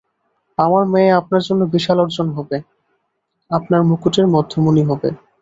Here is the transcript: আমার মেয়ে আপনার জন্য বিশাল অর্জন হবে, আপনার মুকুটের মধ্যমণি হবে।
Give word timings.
আমার 0.57 0.83
মেয়ে 0.93 1.17
আপনার 1.19 1.41
জন্য 1.47 1.61
বিশাল 1.75 1.97
অর্জন 1.99 2.27
হবে, 2.37 2.57
আপনার 3.51 3.81
মুকুটের 3.89 4.27
মধ্যমণি 4.35 4.83
হবে। 4.89 5.09